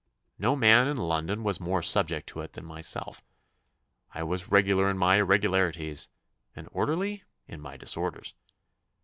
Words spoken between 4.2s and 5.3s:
was regular in my